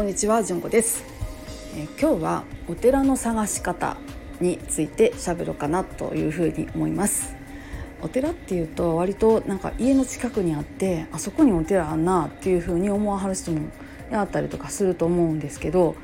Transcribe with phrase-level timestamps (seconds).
[0.00, 1.04] こんにちは、じゅんこです、
[1.76, 3.98] え、今日はお寺の探し方
[4.40, 7.36] について喋ろうかなというふに思います
[8.00, 13.68] お寺っていうと割となんか家の近くにあってあそこにお寺あんなっていうふうに思わはる人も
[14.10, 15.96] あったりとかすると思うんですけど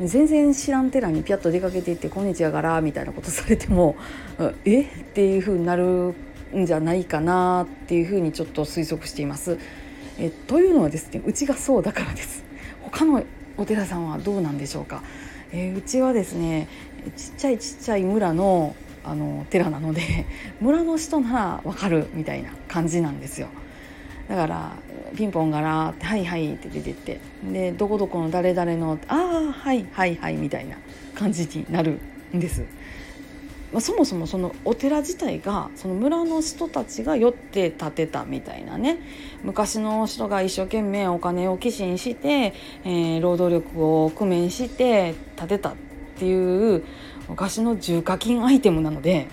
[0.00, 3.96] 全然知らん寺にピャッと出かけていって「こんにちはがら」みたいなことされても
[4.64, 4.82] 「え？
[4.82, 6.14] っ?」ていうふうになる
[6.56, 9.58] んじゃないかなっていうふうにちょっと推測しています。
[10.20, 12.44] えというのはですねうちがそうだからです。
[12.82, 13.22] 他の
[13.60, 15.02] お寺さんはどうなんでしょうか、
[15.52, 16.66] えー、うちはですね
[17.14, 18.74] ちっちゃいちっちゃい村の
[19.04, 20.02] あの寺なので
[20.60, 23.48] 村の人ならわかるみたいな感じなんですよ。
[24.28, 24.72] だから
[25.16, 30.76] ピンポンがらって「はいはい」って出てってでどこどこの誰々の「ああはいはいはい」みたいな
[31.14, 31.98] 感じになる
[32.34, 32.62] んです。
[33.72, 38.98] まあ、そもそもそのお寺自体がその村の人たちが寄って建てたみたいなね
[39.44, 42.52] 昔の人が一生懸命お金を寄進して、
[42.84, 45.74] えー、労働力を工面して建てたっ
[46.18, 46.84] ていう
[47.28, 49.28] 昔の重課金アイテムなので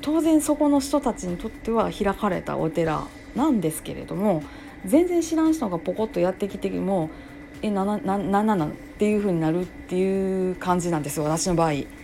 [0.00, 4.42] 当然そこの人たちにとっては開かれたお寺なんですけれども
[4.86, 7.10] 全然知らん人がポコッとやってきても
[7.60, 11.99] 「えなななななな」っていう風になるっていう感じなんですよ私の場合。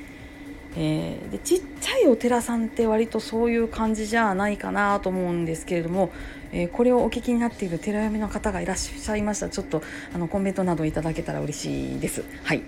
[0.79, 6.11] えー、でちっちゃいお寺さんって割とそういう感じじゃないかなと思うんですけれども、
[6.53, 9.83] えー、これをお聞きになっている寺読みの方がいらっしゃいましたちょっと
[10.15, 12.25] あのコメントなどいただけたら嬉しいです。
[12.45, 12.63] はい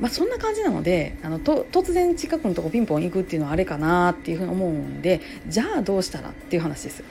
[0.00, 7.04] まあ、そんな感じなのであのと突然近くのとこピンポン行くっていうのはあれかなっていうふうに思うんでじゃあどうしたらっていう話です。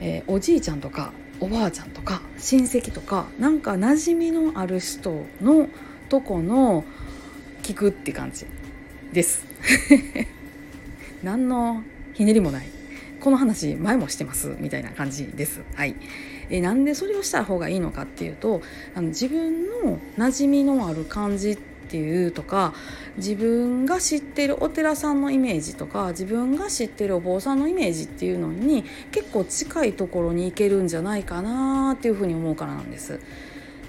[0.00, 5.68] えー、おじいちゃんとかおばあちゃんとか親戚とかなんか馴染みのある人の
[6.08, 6.84] とこの
[7.62, 8.46] 聞くって感じ
[9.12, 9.44] です
[11.22, 11.82] 何の
[12.14, 12.66] ひねりもない
[13.20, 15.62] この話前もしてますみたいな感じです。
[15.74, 15.96] はい、
[16.48, 18.62] えなんでそれをした方がいいのかっていうと
[18.94, 21.56] あの自分の馴染みのある感じっ
[21.88, 22.74] ていうとか
[23.16, 33.20] 自分が知ってるお寺さんのイメージとか自分が知ってるお坊さんのイメージっていうのに結構近いところに行けるんじゃないかなっていうふうに思うからなんです。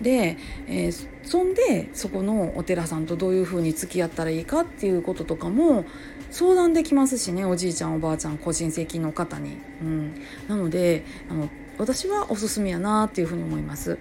[0.01, 0.37] で、
[0.67, 5.85] えー、そんでそこのお寺さんとどういうふうに付き合ったらいいかっていうこととかも
[6.31, 9.57] 相談できますしねおじいちゃんおばあちゃん個人的の方に。
[9.81, 13.97] うん、なのであの私はおすすめやなっていうふうに思います。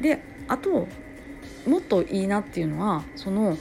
[0.00, 0.86] であと
[1.66, 3.58] もっといいなっていうのはその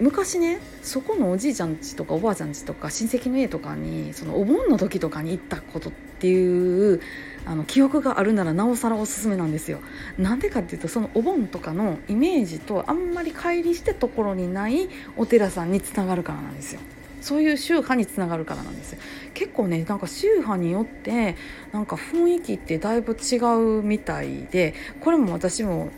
[0.00, 7.00] 昔ねそこのおじいちゃんちとかおばあちゃんちとか親戚の家とかにそのお盆の時とかに行ったことっていう
[7.46, 9.80] あの記憶があるならなおさらおすすめなんですよ。
[10.18, 16.80] なんでかっていうとそのお盆とかのイメージとあんまり乖離してところにないお寺さんにつながるからなんですよ。
[17.20, 18.96] そういう宗派につながるからなんです
[19.34, 21.34] 結構ねなんか宗派によって
[21.72, 23.36] なんか雰囲気ってだいぶ違
[23.80, 25.90] うみたいでこれも私も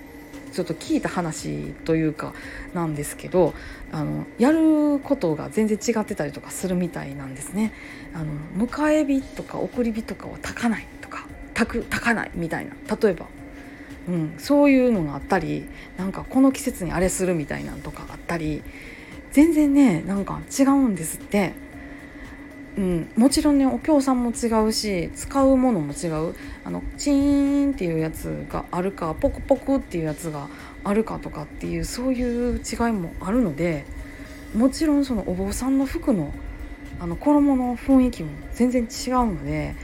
[0.53, 2.35] ちょっと聞いた話というか
[2.75, 3.55] なんですけど
[3.93, 7.73] あのやることが全然違ってたりとかするみたいなんですね。
[8.15, 13.27] あの迎え火とか送り火とかを炊かないとか炊く炊かないみたいな例えば、
[14.09, 18.63] うん、そういうのがあったりなんかこの季節にあれするみたいなのとかあったり
[19.31, 21.53] 全然ねなんか違うんですって。
[22.79, 30.49] うん、もちろんねお経さんも違うし使うものも違うあのチーンっていうやつがあるかポクポクっていうやつが
[30.85, 33.85] あるかとかっていうそういう違いもあるので
[34.55, 36.33] もちろんそのお坊さんの服の
[37.01, 39.75] あの衣の雰囲気も全然違うので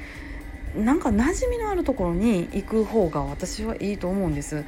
[0.76, 4.64] なんか馴染みのあるところに行く方が私はいいと思うんです。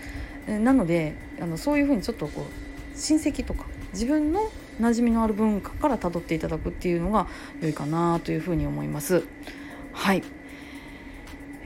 [0.47, 4.51] なのであのそういうふうにちょっとこう親戚とか自分の
[4.81, 7.27] 馴染みのある文化からたどっていただくっていうのが
[7.61, 9.25] 良いかなというふうに思います。
[9.93, 10.23] はい、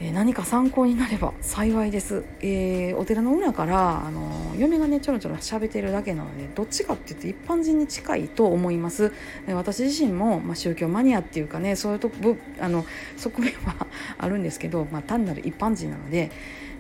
[0.05, 9.13] え、何か参考になれば幸いです、えー、お寺の裏からあの嫁がねちょろちょろ喋ってるだけなのでどっちかって言って一般人に近いと思います。
[9.47, 12.85] え私自身も、まあ、宗教マニアっていうかねそういうとこあの
[13.17, 13.87] 側面は
[14.19, 16.31] あるんですけど、まあ、単なる一般人なので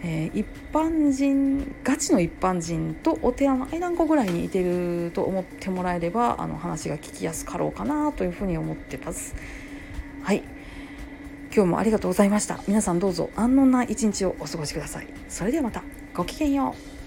[0.05, 9.37] えー、一般人ガチの一般人とお寺の間んこぐらいにいてると思ってもらえればあの話が聞きやすかろうかなというふうに思ってます。
[10.23, 10.43] はい。
[11.55, 12.61] 今日もありがとうございました。
[12.67, 15.09] 皆さんどうぞ安穏な一日をお過ごしください。
[15.29, 15.83] それではまた。
[16.15, 17.02] ごきげんよう。